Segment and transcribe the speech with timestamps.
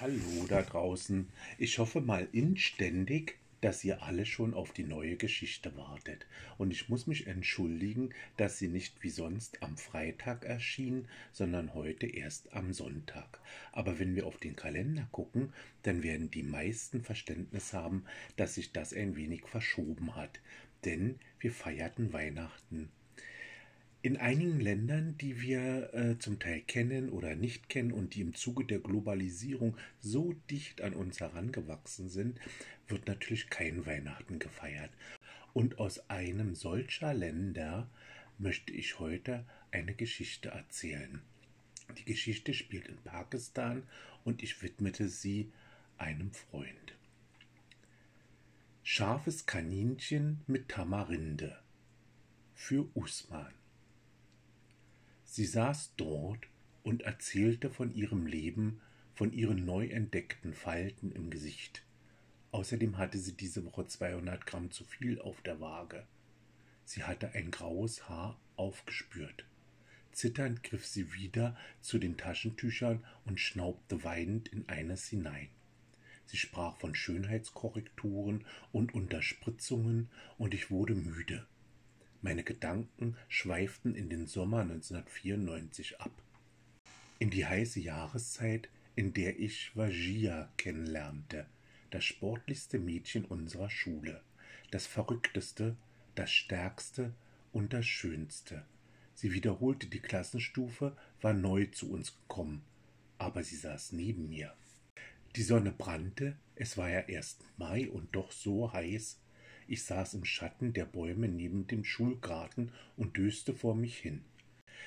[0.00, 1.28] Hallo da draußen.
[1.58, 6.24] Ich hoffe mal inständig, dass ihr alle schon auf die neue Geschichte wartet.
[6.56, 12.06] Und ich muss mich entschuldigen, dass sie nicht wie sonst am Freitag erschien, sondern heute
[12.06, 13.40] erst am Sonntag.
[13.72, 15.52] Aber wenn wir auf den Kalender gucken,
[15.82, 18.04] dann werden die meisten Verständnis haben,
[18.36, 20.38] dass sich das ein wenig verschoben hat.
[20.84, 22.88] Denn wir feierten Weihnachten.
[24.08, 28.34] In einigen Ländern, die wir äh, zum Teil kennen oder nicht kennen und die im
[28.34, 32.40] Zuge der Globalisierung so dicht an uns herangewachsen sind,
[32.86, 34.90] wird natürlich kein Weihnachten gefeiert.
[35.52, 37.86] Und aus einem solcher Länder
[38.38, 41.20] möchte ich heute eine Geschichte erzählen.
[41.98, 43.82] Die Geschichte spielt in Pakistan
[44.24, 45.52] und ich widmete sie
[45.98, 46.96] einem Freund.
[48.84, 51.58] Scharfes Kaninchen mit Tamarinde
[52.54, 53.57] für Usman.
[55.30, 56.48] Sie saß dort
[56.82, 58.80] und erzählte von ihrem Leben,
[59.14, 61.84] von ihren neu entdeckten Falten im Gesicht.
[62.50, 66.06] Außerdem hatte sie diese Woche 200 Gramm zu viel auf der Waage.
[66.86, 69.44] Sie hatte ein graues Haar aufgespürt.
[70.12, 75.50] Zitternd griff sie wieder zu den Taschentüchern und schnaubte weinend in eines hinein.
[76.24, 81.46] Sie sprach von Schönheitskorrekturen und Unterspritzungen, und ich wurde müde.
[82.20, 86.10] Meine Gedanken schweiften in den Sommer 1994 ab.
[87.20, 91.46] In die heiße Jahreszeit, in der ich Vajia kennenlernte,
[91.90, 94.20] das sportlichste Mädchen unserer Schule,
[94.72, 95.76] das verrückteste,
[96.16, 97.14] das stärkste
[97.52, 98.64] und das schönste.
[99.14, 102.64] Sie wiederholte die Klassenstufe, war neu zu uns gekommen,
[103.18, 104.54] aber sie saß neben mir.
[105.36, 109.20] Die Sonne brannte, es war ja erst Mai und doch so heiß,
[109.68, 114.22] ich saß im Schatten der Bäume neben dem Schulgarten und döste vor mich hin.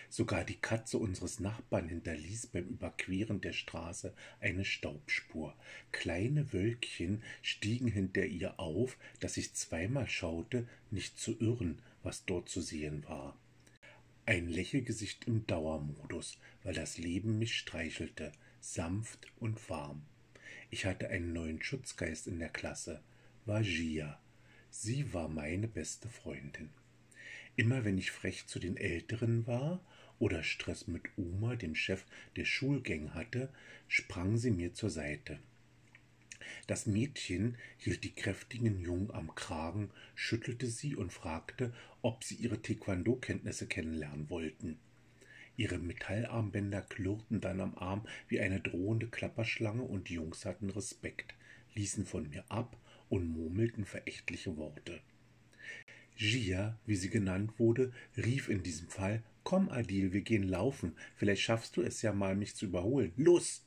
[0.09, 5.55] Sogar die Katze unseres Nachbarn hinterließ beim Überqueren der Straße eine Staubspur.
[5.93, 12.49] Kleine Wölkchen stiegen hinter ihr auf, dass ich zweimal schaute, nicht zu irren, was dort
[12.49, 13.37] zu sehen war.
[14.25, 20.01] Ein Lächelgesicht im Dauermodus, weil das Leben mich streichelte, sanft und warm.
[20.69, 23.01] Ich hatte einen neuen Schutzgeist in der Klasse,
[23.45, 24.19] war Gia.
[24.73, 26.69] Sie war meine beste Freundin.
[27.57, 29.81] Immer wenn ich frech zu den Älteren war
[30.17, 32.05] oder Stress mit Oma, dem Chef
[32.37, 33.49] der Schulgänge hatte,
[33.89, 35.39] sprang sie mir zur Seite.
[36.67, 42.61] Das Mädchen hielt die kräftigen Jungen am Kragen, schüttelte sie und fragte, ob sie ihre
[42.61, 44.79] Taekwondo-Kenntnisse kennenlernen wollten.
[45.57, 51.35] Ihre Metallarmbänder klirrten dann am Arm wie eine drohende Klapperschlange und die Jungs hatten Respekt,
[51.75, 52.77] ließen von mir ab
[53.11, 55.01] und murmelten verächtliche Worte.
[56.15, 61.41] Gia, wie sie genannt wurde, rief in diesem Fall Komm, Adil, wir gehen laufen, vielleicht
[61.41, 63.11] schaffst du es ja mal, mich zu überholen.
[63.17, 63.65] Los!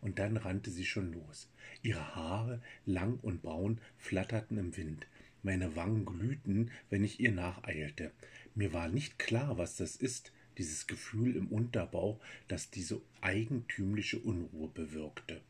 [0.00, 1.50] Und dann rannte sie schon los.
[1.82, 5.06] Ihre Haare, lang und braun, flatterten im Wind.
[5.42, 8.12] Meine Wangen glühten, wenn ich ihr nacheilte.
[8.54, 14.68] Mir war nicht klar, was das ist, dieses Gefühl im Unterbauch, das diese eigentümliche Unruhe
[14.68, 15.40] bewirkte.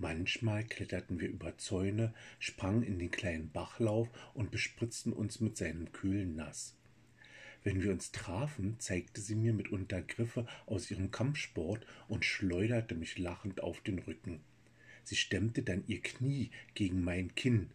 [0.00, 5.90] Manchmal kletterten wir über Zäune, sprangen in den kleinen Bachlauf und bespritzten uns mit seinem
[5.90, 6.76] kühlen Nass.
[7.64, 13.18] Wenn wir uns trafen, zeigte sie mir mitunter Griffe aus ihrem Kampfsport und schleuderte mich
[13.18, 14.40] lachend auf den Rücken.
[15.02, 17.70] Sie stemmte dann ihr Knie gegen mein Kinn.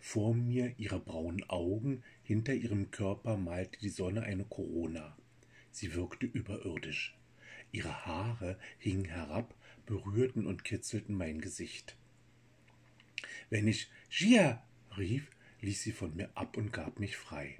[0.00, 5.16] Vor mir ihre braunen Augen, hinter ihrem Körper malte die Sonne eine Korona.
[5.70, 7.17] Sie wirkte überirdisch.
[7.72, 9.54] Ihre Haare hingen herab
[9.86, 11.96] berührten und kitzelten mein Gesicht.
[13.50, 14.62] Wenn ich Gia
[14.96, 15.30] rief,
[15.60, 17.58] ließ sie von mir ab und gab mich frei.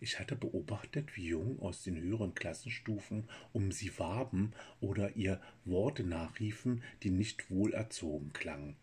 [0.00, 6.02] Ich hatte beobachtet, wie Jungen aus den höheren Klassenstufen um sie warben oder ihr Worte
[6.02, 8.76] nachriefen, die nicht wohlerzogen klangen.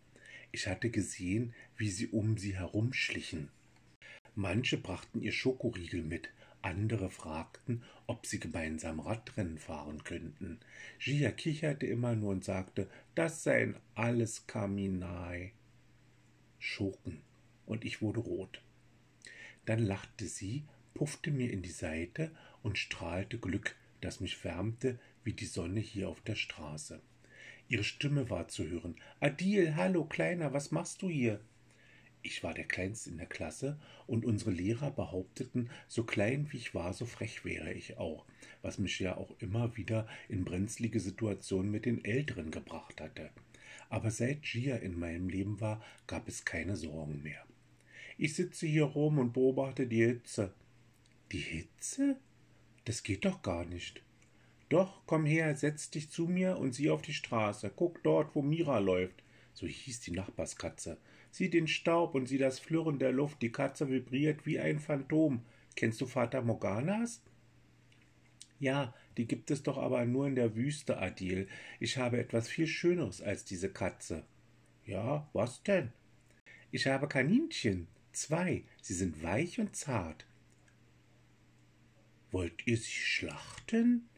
[0.50, 3.50] Ich hatte gesehen, wie sie um sie herumschlichen.
[4.34, 6.30] Manche brachten ihr Schokoriegel mit,
[6.62, 10.60] andere fragten, ob sie gemeinsam Radrennen fahren könnten.
[10.98, 15.52] Gia kicherte immer nur und sagte, das seien alles Kaminai.
[16.58, 17.22] Schurken.
[17.66, 18.62] Und ich wurde rot.
[19.64, 20.64] Dann lachte sie,
[20.94, 22.30] puffte mir in die Seite
[22.62, 27.00] und strahlte Glück, das mich wärmte wie die Sonne hier auf der Straße.
[27.68, 28.96] Ihre Stimme war zu hören.
[29.20, 31.40] Adil, hallo, Kleiner, was machst du hier?
[32.22, 36.74] Ich war der Kleinste in der Klasse und unsere Lehrer behaupteten, so klein wie ich
[36.74, 38.26] war, so frech wäre ich auch,
[38.62, 43.30] was mich ja auch immer wieder in brenzlige Situationen mit den Älteren gebracht hatte.
[43.88, 47.42] Aber seit Gia in meinem Leben war, gab es keine Sorgen mehr.
[48.18, 50.52] Ich sitze hier rum und beobachte die Hitze.
[51.32, 52.16] Die Hitze?
[52.84, 54.02] Das geht doch gar nicht.
[54.68, 57.72] Doch, komm her, setz dich zu mir und sieh auf die Straße.
[57.74, 59.22] Guck dort, wo Mira läuft.
[59.54, 60.98] So hieß die Nachbarskatze.
[61.30, 63.42] Sieh den Staub und sieh das Flirren der Luft.
[63.42, 65.42] Die Katze vibriert wie ein Phantom.
[65.76, 67.22] Kennst du Vater Morganas?
[68.58, 71.48] Ja, die gibt es doch aber nur in der Wüste, Adil.
[71.78, 74.24] Ich habe etwas viel Schöneres als diese Katze.
[74.84, 75.92] Ja, was denn?
[76.70, 77.86] Ich habe Kaninchen.
[78.12, 78.64] Zwei.
[78.82, 80.26] Sie sind weich und zart.
[82.30, 84.08] Wollt ihr sie schlachten?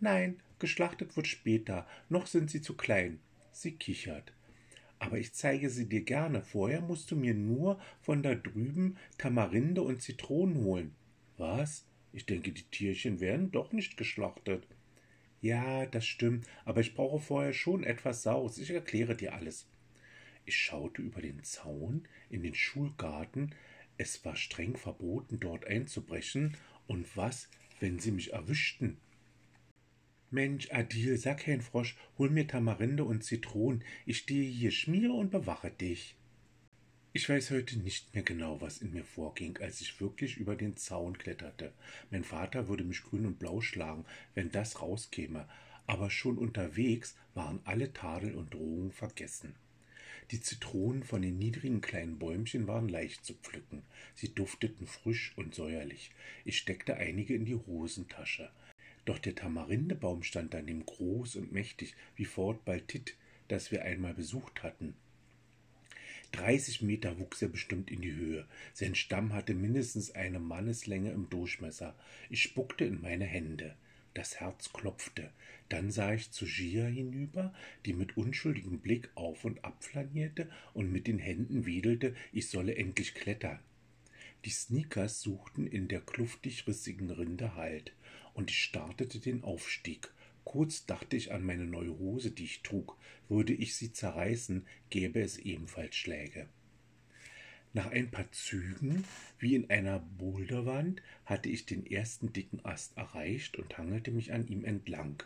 [0.00, 1.86] Nein, geschlachtet wird später.
[2.08, 3.20] Noch sind sie zu klein.
[3.52, 4.32] Sie kichert.
[4.98, 6.42] Aber ich zeige sie dir gerne.
[6.42, 10.94] Vorher musst du mir nur von da drüben Tamarinde und Zitronen holen.
[11.36, 11.86] Was?
[12.12, 14.66] Ich denke, die Tierchen werden doch nicht geschlachtet.
[15.42, 18.58] Ja, das stimmt, aber ich brauche vorher schon etwas Saus.
[18.58, 19.68] Ich erkläre dir alles.
[20.46, 23.54] Ich schaute über den Zaun in den Schulgarten.
[23.98, 26.56] Es war streng verboten, dort einzubrechen.
[26.86, 27.50] Und was,
[27.80, 28.96] wenn sie mich erwischten?
[30.32, 33.84] Mensch, Adil, sag kein Frosch, hol mir Tamarinde und Zitronen.
[34.06, 36.16] Ich stehe hier, schmiere und bewache dich.
[37.12, 40.76] Ich weiß heute nicht mehr genau, was in mir vorging, als ich wirklich über den
[40.76, 41.72] Zaun kletterte.
[42.10, 45.48] Mein Vater würde mich grün und blau schlagen, wenn das rauskäme,
[45.86, 49.54] aber schon unterwegs waren alle Tadel und Drohungen vergessen.
[50.32, 53.82] Die Zitronen von den niedrigen kleinen Bäumchen waren leicht zu pflücken.
[54.16, 56.10] Sie dufteten frisch und säuerlich.
[56.44, 58.50] Ich steckte einige in die Hosentasche.
[59.06, 63.16] Doch der Tamarindebaum stand daneben groß und mächtig wie Fort Baltit,
[63.48, 64.94] das wir einmal besucht hatten.
[66.32, 68.46] Dreißig Meter wuchs er bestimmt in die Höhe.
[68.74, 71.94] Sein Stamm hatte mindestens eine Manneslänge im Durchmesser.
[72.30, 73.76] Ich spuckte in meine Hände.
[74.12, 75.30] Das Herz klopfte.
[75.68, 77.54] Dann sah ich zu Gia hinüber,
[77.84, 82.76] die mit unschuldigem Blick auf und ab flanierte und mit den Händen wedelte, ich solle
[82.76, 83.60] endlich klettern.
[84.44, 87.92] Die Sneakers suchten in der kluftig rissigen Rinde Halt,
[88.36, 90.10] und ich startete den Aufstieg.
[90.44, 92.96] Kurz dachte ich an meine neue Hose, die ich trug.
[93.28, 96.46] Würde ich sie zerreißen, gäbe es ebenfalls Schläge.
[97.72, 99.04] Nach ein paar Zügen,
[99.38, 104.46] wie in einer Boulderwand, hatte ich den ersten dicken Ast erreicht und hangelte mich an
[104.46, 105.22] ihm entlang,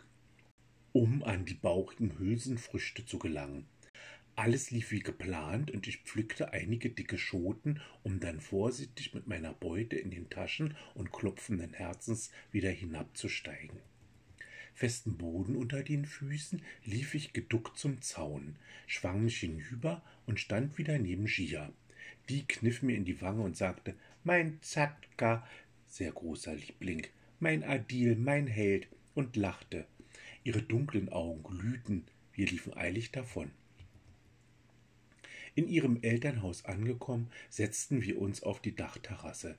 [0.91, 3.67] um an die bauchigen Hülsenfrüchte zu gelangen.
[4.35, 9.53] Alles lief wie geplant und ich pflückte einige dicke Schoten, um dann vorsichtig mit meiner
[9.53, 13.79] Beute in den Taschen und klopfenden Herzens wieder hinabzusteigen
[14.73, 18.55] festen Boden unter den Füßen, lief ich geduckt zum Zaun,
[18.87, 21.71] schwang mich hinüber und stand wieder neben Gia.
[22.29, 23.93] Die kniff mir in die Wange und sagte,
[24.23, 25.47] mein Zatka,
[25.87, 27.05] sehr großer Liebling,
[27.39, 29.85] mein Adil, mein Held, und lachte.
[30.43, 33.51] Ihre dunklen Augen glühten, wir liefen eilig davon.
[35.53, 39.57] In ihrem Elternhaus angekommen, setzten wir uns auf die Dachterrasse.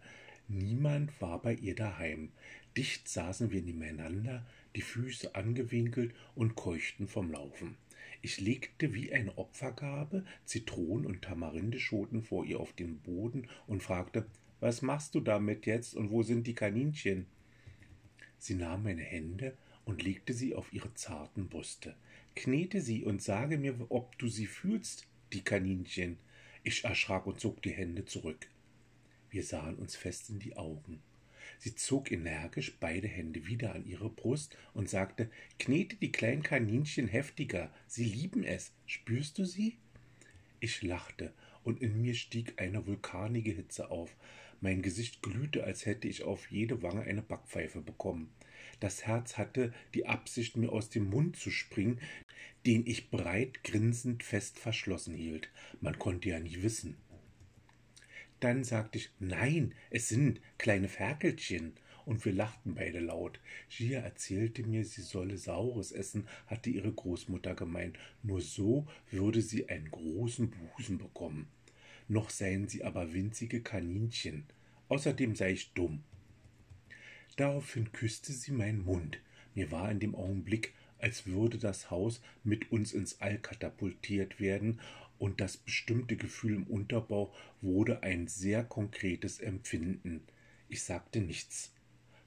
[0.49, 2.31] Niemand war bei ihr daheim.
[2.77, 7.77] Dicht saßen wir nebeneinander, die Füße angewinkelt und keuchten vom Laufen.
[8.23, 14.27] Ich legte wie eine Opfergabe Zitronen- und Tamarindeschoten vor ihr auf den Boden und fragte,
[14.61, 17.27] was machst du damit jetzt und wo sind die Kaninchen?
[18.39, 21.97] Sie nahm meine Hände und legte sie auf ihre zarten Brüste.
[22.35, 26.19] Knete sie und sage mir, ob du sie fühlst, die Kaninchen.
[26.62, 28.49] Ich erschrak und zog die Hände zurück.
[29.31, 31.02] Wir sahen uns fest in die Augen.
[31.58, 37.08] Sie zog energisch beide Hände wieder an ihre Brust und sagte Knete die kleinen Kaninchen
[37.08, 38.73] heftiger, sie lieben es.
[38.87, 39.77] Spürst du sie?
[40.60, 41.32] Ich lachte,
[41.65, 44.15] und in mir stieg eine vulkanige Hitze auf.
[44.60, 48.31] Mein Gesicht glühte, als hätte ich auf jede Wange eine Backpfeife bekommen.
[48.81, 52.00] Das Herz hatte die Absicht, mir aus dem Mund zu springen,
[52.66, 55.50] den ich breit grinsend fest verschlossen hielt.
[55.81, 56.96] Man konnte ja nie wissen.
[58.40, 61.74] Dann sagte ich, nein, es sind kleine Ferkelchen.
[62.04, 63.38] Und wir lachten beide laut.
[63.69, 67.96] Gia erzählte mir, sie solle Saures essen, hatte ihre Großmutter gemeint.
[68.24, 71.46] Nur so würde sie einen großen Busen bekommen.
[72.08, 74.44] Noch seien sie aber winzige Kaninchen.
[74.88, 76.02] Außerdem sei ich dumm.
[77.36, 79.20] Daraufhin küsste sie meinen Mund.
[79.55, 84.81] Mir war in dem Augenblick, als würde das Haus mit uns ins All katapultiert werden
[85.19, 90.22] und das bestimmte Gefühl im Unterbauch wurde ein sehr konkretes Empfinden.
[90.69, 91.72] Ich sagte nichts,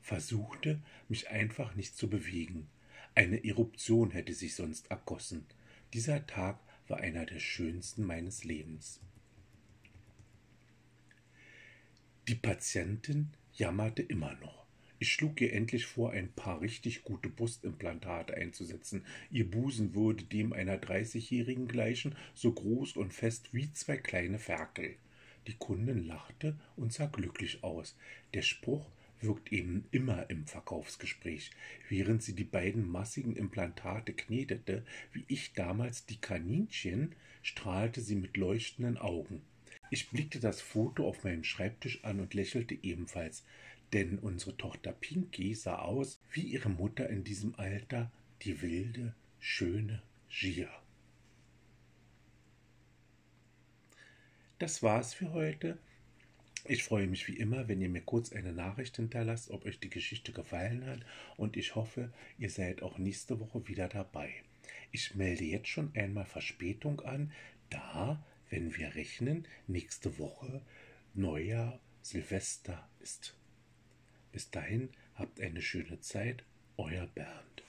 [0.01, 2.67] versuchte, mich einfach nicht zu bewegen.
[3.15, 5.45] Eine Eruption hätte sich sonst ergossen.
[5.93, 9.00] Dieser Tag war einer der schönsten meines Lebens.
[12.27, 14.64] Die Patientin jammerte immer noch.
[14.99, 19.03] Ich schlug ihr endlich vor, ein paar richtig gute Brustimplantate einzusetzen.
[19.29, 24.95] Ihr Busen würde dem einer Dreißigjährigen gleichen, so groß und fest wie zwei kleine Ferkel.
[25.47, 27.97] Die Kundin lachte und sah glücklich aus.
[28.33, 28.89] Der Spruch,
[29.21, 31.51] wirkt eben immer im Verkaufsgespräch,
[31.89, 38.37] während sie die beiden massigen Implantate knetete, wie ich damals die Kaninchen, strahlte sie mit
[38.37, 39.41] leuchtenden Augen.
[39.91, 43.43] Ich blickte das Foto auf meinem Schreibtisch an und lächelte ebenfalls,
[43.93, 48.11] denn unsere Tochter Pinky sah aus wie ihre Mutter in diesem Alter,
[48.41, 50.69] die wilde, schöne Gia.
[54.59, 55.77] Das war's für heute.
[56.67, 59.89] Ich freue mich wie immer, wenn ihr mir kurz eine Nachricht hinterlasst, ob euch die
[59.89, 61.05] Geschichte gefallen hat
[61.37, 64.33] und ich hoffe, ihr seid auch nächste Woche wieder dabei.
[64.91, 67.31] Ich melde jetzt schon einmal Verspätung an,
[67.69, 70.61] da, wenn wir rechnen, nächste Woche
[71.13, 73.35] Neujahr, Silvester ist.
[74.35, 76.43] Bis dahin habt eine schöne Zeit,
[76.75, 77.63] euer Bernd.